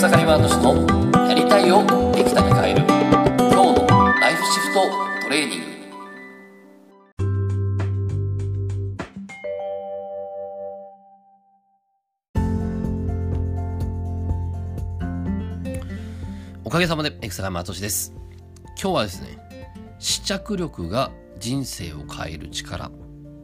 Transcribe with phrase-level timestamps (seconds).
[0.00, 2.86] 草刈ワード氏のやりたいをできたに変える
[3.36, 3.86] 今日の
[4.18, 4.80] ライフシフト
[5.24, 5.66] トレーニング。
[16.64, 18.14] おかげさまで草刈敦です。
[18.68, 19.36] 今日はですね
[19.98, 22.90] 試着力が人生を変える力っ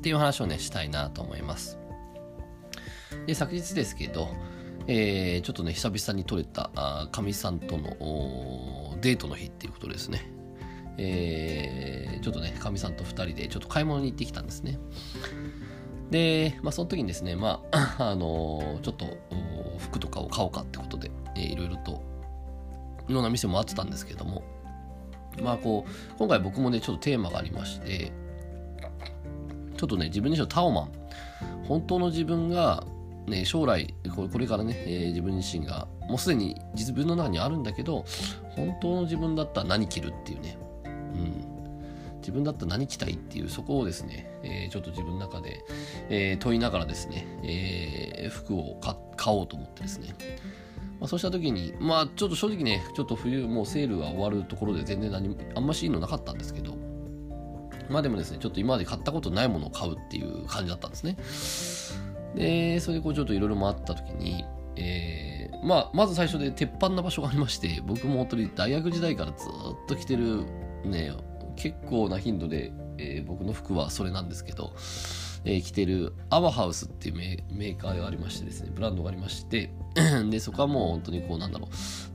[0.00, 1.78] ていう話をねしたいなと思います。
[3.26, 4.30] で昨日ですけど
[4.90, 6.70] えー、ちょっとね、久々に撮れた
[7.12, 10.32] かみさんとのデートの日っていうことですね。
[10.96, 14.78] えー、ちょっとね、かみさんと2人でちょっと買い物に行ってきたんですね。
[16.10, 19.06] で、まあ、その時にですね、まあ、 あのー、ちょっと
[19.78, 22.02] 服とかを買おうかってことで、えー、いろいろと、
[23.08, 24.42] いろんな店もあってたんですけども、
[25.42, 28.10] まあこう、今回僕もね、ちょっとテーマがありまして、
[29.76, 30.92] ちょっとね、自分自身のタオマン、
[31.68, 32.84] 本当の自分が
[33.28, 38.04] ね、将来これからね、えー、自分自身がもうすでに自分の中にあるんだけど
[38.56, 45.64] 本当の自分だったら何着るっていうね、うん、自分だったら何着たいっていうそこをですね、えー、ちょっと自分の中で、
[46.08, 48.78] えー、問いながらですね、え服を
[49.16, 50.14] 買おうと思ってですね。
[51.00, 56.76] まあ、そうした時に、まあちょっと正直ね、ちょっと冬もうセールが終わるところで全然何あんましいいのなかったんですけど、
[57.88, 61.16] まあでもですね、ちょっと今まで買ったことないものを買うっていう感じだったんですね。
[62.34, 64.44] で、それでこうちょっといろいろ回った時に、
[64.76, 69.50] えー、まあ、まず最初で鉄板な場所がありまして、僕も本当に大学時代からずっ
[69.88, 70.44] と着てる、
[70.84, 71.12] ね、
[71.56, 74.72] 結構な頻度で、えー、僕の服はそれなんですけど、
[75.44, 79.70] えー、着てるアワハウスっていうメーカーがありましてですね、ブランドがありまして、
[80.30, 81.68] で、そこはもう本当にこうなんだろ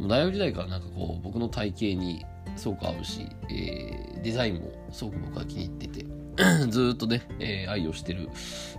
[0.00, 2.24] う、大学時代からなんかこう僕の体型に
[2.56, 6.06] すごく合うし、えー、デザインもすごく僕は気に入ってて、
[6.68, 8.28] ずっとね、えー、愛用してる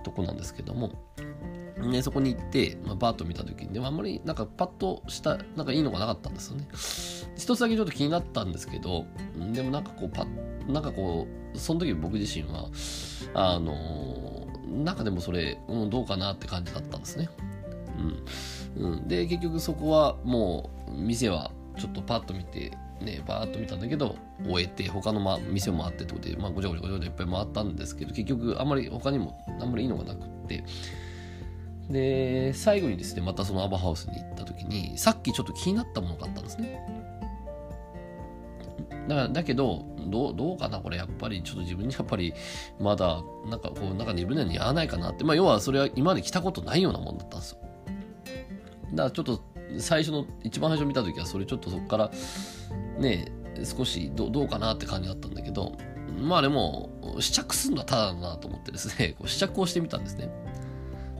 [0.03, 0.91] とこなんですけども、
[1.77, 6.67] ね、そこに行って、まあ、バーッと見た時に、でもあんまりなんかパッとした、なんかいいのがなかったんですよね。
[7.37, 9.05] 一つだけちょっと気になったんですけど、
[9.53, 12.69] でもなんかこう、パッ、なんかこう、その時僕自身は、
[13.33, 17.29] あのー、なんかでもそれ、うん、どうかなって感じだったんですね。
[18.77, 18.91] うん。
[18.93, 24.15] うん、で、結局そこはもう、店はちょっとパッと見て、ね、バーッと見たんだけど、
[24.47, 30.63] 終えて、他の、ま、店もあってってことで、まあ、ごちゃごちゃごちゃごちゃいっぱい回ったんですけど、結局、あんまり他にも、あんまりいいのがなくって、
[31.89, 36.79] で、最後にですね、またそのアバハウスに行った時に、さっきちょっと気になったものがあったんですね。
[39.07, 42.33] だからだけどどう、どうかなこれやっぱりちょっと自分にやっぱり
[42.79, 47.57] まだなんかこうなんか自分には似合わないかなって、まあ要はそれは今まで着たことないようなもんだったんですよ。
[48.91, 49.41] だからちょっと
[49.77, 52.11] 最初の一番最初見た時はそれちょっとそこから
[52.97, 53.31] ね
[53.63, 55.77] 少しどうかなって感じだったんだけど
[56.19, 56.89] まあでも
[57.19, 60.29] 試着するのはただだなと思ってですね こう試着をしてみたんですね。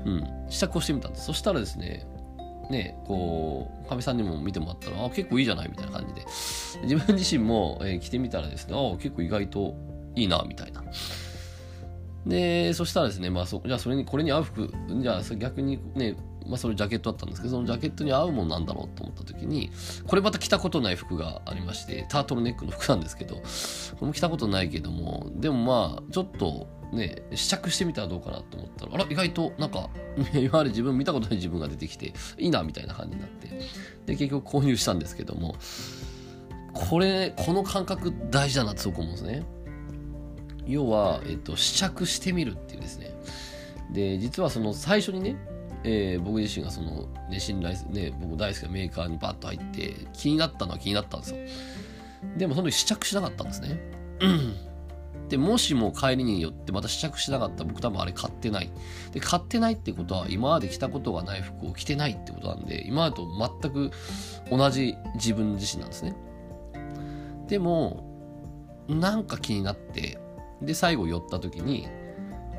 [0.03, 1.25] うん、試着をしてみたんです。
[1.25, 2.07] そしたらですね、
[2.71, 6.25] ね、こう、かみさんにも見てもらったら、あ、結構いいじゃないみたいな感じで。
[6.81, 9.75] 自分自身も、えー、着てみたらですね、あ、結構意外と
[10.15, 10.83] いいな、みたいな。
[12.25, 14.71] で、そしたらですね、まあそ、じゃあそれに、これに合う服、
[15.01, 16.15] じゃあ逆にね、
[16.47, 19.71] まあそれジャケットだったんですけど、そのジャケットに合うもんなんだろうと思った時に、
[20.05, 23.41] これまた着たことない服がありまして、タートルネックの服なんですけど、こ
[24.01, 29.89] れも着たことないけども、でもまあ、ちょっと、ね、試着してみたらどうかなと思ったら、あら、意外となんか、
[30.33, 33.47] 今まで自分見たことない自分が出てきて、いいな、みたいな感じになって、
[34.05, 35.55] で、結局購入したんですけども、
[36.73, 39.43] これ、この感覚大事だなってそう思うんですね。
[40.65, 43.11] 要は、えっと、試着してみるっていうですね。
[43.91, 45.35] で、実はその最初にね、
[45.83, 51.37] えー、僕自身がその、ね、信頼ね、僕大好きなメーカーにバッと入って、気になったのは気になったんですよ。
[52.37, 53.79] でもその時試着しなかったんですね。
[55.29, 58.69] で、もしも帰りによってまた試着しなかったら僕多分あれ買ってない。
[59.11, 63.27] で、買ってないってことは今まで着たことがない服を着てないってことなんで、今までと
[63.61, 63.91] 全く
[64.49, 66.15] 同じ自分自身なんですね。
[67.47, 68.07] でも、
[68.87, 70.19] なんか気になって、
[70.61, 71.87] で、最後寄った時に、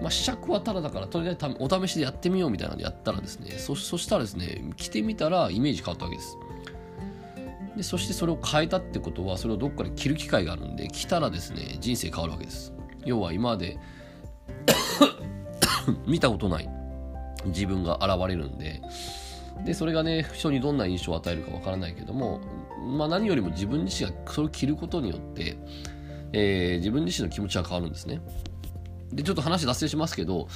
[0.01, 6.37] まあ、試着はただだから、とりあえずお試しでやってみようみたいなのでやったらですね、そしたらですね、着てみたらイメージ変わったわけです。
[7.77, 12.73] でそしてそれを変えたってことはそれをどっかで着る機会があるんで着たらですね人生変わるわけです
[13.05, 13.79] 要は今まで
[16.07, 16.69] 見たことない
[17.47, 18.83] 自分が現れるんで
[19.65, 22.41] でそれがね人にどんな印象を与えるかわからないけども、
[22.97, 25.57] まあ、何よりも自分自身がそれを着ることによって、
[26.33, 28.21] えー、自分自身の気持ちが変わるんですね
[29.13, 30.49] でちょっと話脱線しますけど、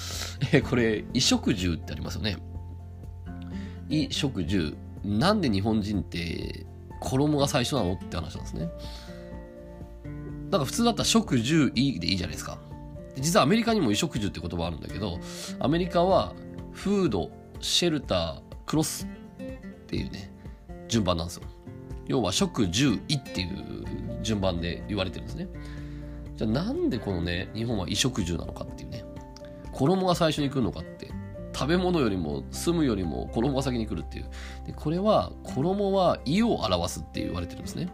[0.52, 2.38] えー、これ衣食住ってありますよね
[3.88, 6.66] 衣食住なんで日本人って
[7.00, 8.68] 衣が最初なのって話なんですね。
[10.50, 12.58] なんか普通だったら食住衣でいいじゃないですか。
[13.16, 15.18] 実はアメリカにも衣食住って言葉あるんだけど、
[15.58, 16.34] アメリカは
[16.72, 17.30] フード、
[17.60, 20.30] シェルター、クロスっていうね、
[20.88, 21.42] 順番なんですよ。
[22.06, 23.84] 要は食住衣っていう
[24.26, 25.48] 順番で言われてるんですね。
[26.36, 29.04] じゃあなんでこのね、日本は衣食住なのかっていうね。
[29.72, 31.10] 衣が最初に来るのかって
[31.54, 34.28] 食べ物よりも住むよりも衣が先に来るっていう
[34.66, 37.88] でこれは衣は意を表すって言われてるんですね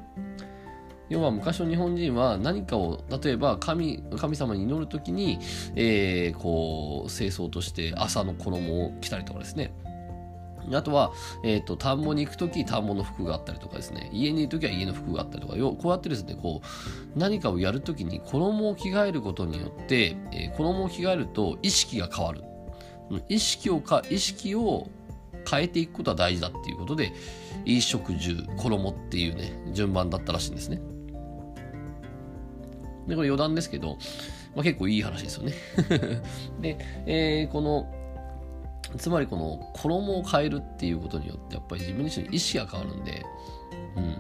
[1.09, 5.39] 要は昔の日本人は何かを例えば神神様に祈る時に、
[5.77, 9.75] えー、こう清掃として朝の衣を着たりとかですね
[10.73, 11.13] あとは、
[11.43, 22.43] えっ、ー、と、田んぼに行くとき、田んぼの服があったりとかですね、家にいるときは家の服があったりとか、よこうやってですね、こう、何かをやるときに衣を着替えることによって、えー、衣を着替えると意識が変わる。
[23.29, 24.89] 意識をか、意識を
[25.51, 27.13] 変えていくことは大事だっていうことで、
[27.65, 30.81] 衣食住、衣っていうね、順番だったらしいんですね。
[33.07, 33.99] で、これ余談ですけど、
[34.55, 35.55] まあ、結構いい話ですよね。
[36.61, 38.02] で、えー、この、
[38.99, 43.25] つまりこの衣を変えるっていうことによってやっぱり自分自身の意識が変わるんで、
[43.97, 44.17] うん、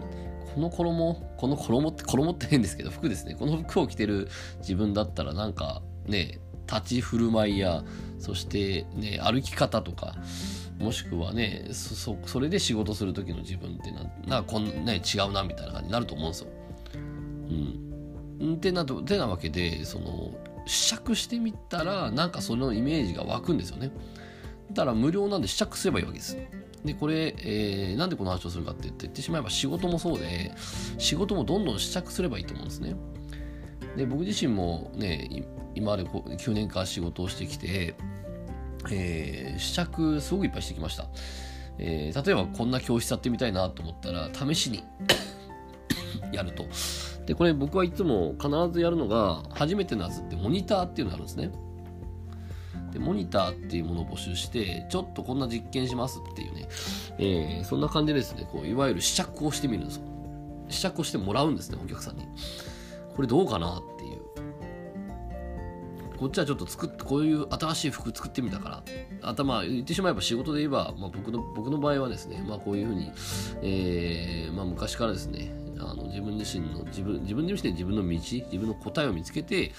[0.54, 4.28] この衣この衣って衣って変ですけど服ですねこの服を着てる
[4.58, 7.82] 自分だったらなんかね立ち振る舞いや
[8.19, 10.14] そしてね歩き方とか
[10.78, 16.48] もしくはねそれで仕事する時の自分ってななこん、ね、違うなみたいな感じになると思うんですよ。
[18.40, 20.32] うん、ってなてなわけでその
[20.66, 23.92] 試着してみたらなんかそのイメージが湧くんですよね。
[24.72, 26.36] たら無料なんで試着すればいいわけです。
[26.84, 30.52] で、これ、えー、なんでこの話をするかって言ってしまえば仕事もそうで、
[30.98, 32.96] 仕事もどんどん試着すればいいと思うんですね。
[33.96, 37.94] で、僕自身もね、今までこ9年間仕事をしてきて、
[38.90, 41.06] えー、試着すごくいっぱいしてきました。
[41.78, 44.82] えー、例えばこんな教室やってみたいなと思ったら、試しに
[46.32, 46.66] やると。
[47.26, 51.50] で、これ僕はいつも必ずやるのが、初めてのやつってモニターっていうのがあるんですね。
[52.93, 56.69] でモニターっていうものを募集してちょっとこんな実験しますっていうね、
[57.19, 59.97] えー、そんな感じですねこういわゆる試着をしてみるんです。
[59.97, 60.03] よ
[60.69, 62.27] 試着をしてもらうんですねお客さんに。
[63.15, 64.23] これどうかなっていう。
[66.19, 68.83] こっちはちょっと作ってこういう新しい服作ってみたから。
[69.23, 73.11] 頭言ってしまえば仕事で言えば、まあ、僕の僕の場合はですね、まあ、こういうふうに、
[73.62, 75.53] えーまあ、昔からですね
[75.90, 79.73] あの自分自身の自分自分自身で自分の道自分の答えを見つけて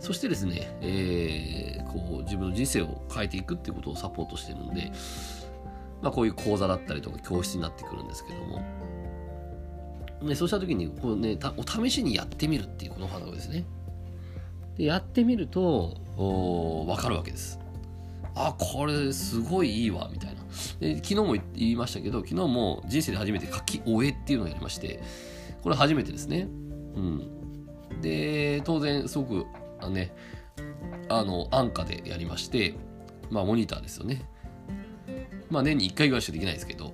[0.00, 4.92] そしてですね、えー、こう自分の人生を変えていくっていうことをサポートしてるんで、
[6.02, 8.62] まあ、こういう講座だったりとか教室になってくるんですけども、
[10.22, 13.64] ね、そうした時にこう、ね、お試しにやってみるっていうこの花ですね。
[14.76, 17.58] でやってみると分かるわけです。
[18.34, 20.38] あこれすごいいいわみたいな。
[20.80, 25.00] で昨日も言いましたけど昨日も人生で初めて書き終えっていうのをやりまして
[25.62, 26.48] これ初めてですね。
[26.94, 28.00] うん。
[28.00, 29.46] で、当然、すごく、
[29.80, 30.14] あね、
[31.08, 32.74] あの、安価でやりまして、
[33.30, 34.28] まあ、モニターですよね。
[35.50, 36.92] まあ、年に1回ぐらいしかできないですけど、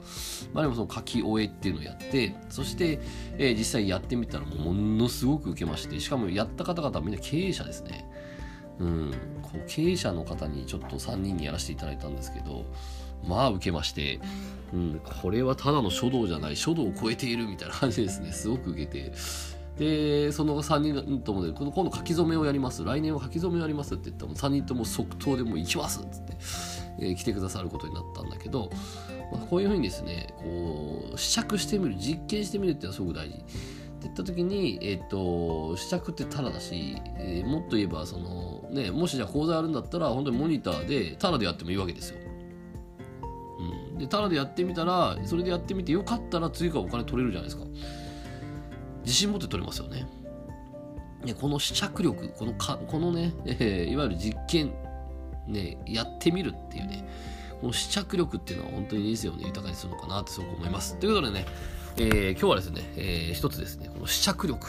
[0.53, 3.01] まあ、でもその書き終えっていうのをやって、そして、
[3.37, 8.09] えー、実際やってみたらものすごく受けまして、しかもやった方々はみんな経営者ですね。
[8.79, 12.65] うん、こう経営者の方にちょっと3人にやらせていただいたんですけど、
[13.27, 14.21] まあ受けまして、
[14.73, 18.33] うん、これはただの書道じゃない書道を超えているみたいな感じですね。
[18.33, 19.13] すごく受けて。
[19.79, 22.85] でその3人ともでこの今度書き初めをやります。
[22.85, 26.37] 来年は書き初めをやりますって言ったら3人とも即答でもう行きますっつって、
[27.01, 28.71] えー、来てくださることになったんだけど、
[29.33, 33.35] まあ、こういうふうにですねこう試着してみる実験してみるっていうのはすごく大事。
[33.35, 33.45] って
[34.05, 42.19] 言った時に、えっ、と試着ってタダだし、えー、もっと言えばその、ね、もしじゃあ講座あるんだったら本当にモニターでタダでやってもいいわけですよ、
[43.99, 47.65] でただでやってみたらそれでやってみてよかったら追加お金取れるじゃないですか。
[49.03, 50.07] 自信持って取れますよね。
[51.25, 54.73] ねこの試着力このかこのね、えー、いわゆる実験
[55.47, 57.09] ねやってみるっていうね
[57.61, 60.97] この試着力っていうのは本当に人生を、ね、豊かにするのかなってすごく思います。
[60.99, 61.47] ということでね、
[61.97, 64.67] えー、今日はですね、えー、一つですねこの試着力。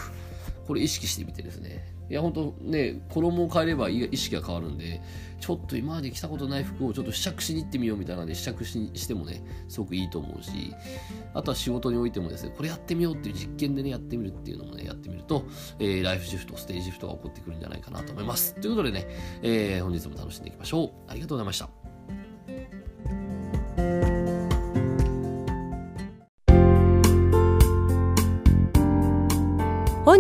[0.67, 5.01] これ意識してみてですねいや本当ね衣を変えれば意識が変わるんで
[5.39, 10.73] ちょっと今まで着たことない服をちょっと試着しに行ってみようみたいなので試着ししてもねすごくいいと思うし
[11.33, 15.45] あとは仕事においてもですねこれやってみようっていう実験でねやってみるっていうのもねやってみると、
[15.79, 18.55] えー、ライフシフトステージシフトが起こってくるんじゃないかなと思います。
[18.55, 19.07] ということでね、
[19.41, 20.91] えー、本日も楽しんでいきましょう。
[21.07, 21.84] ありがとうございました。